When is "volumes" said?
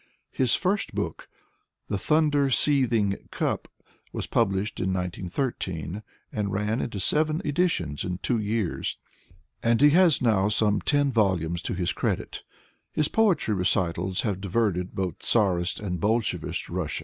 11.11-11.61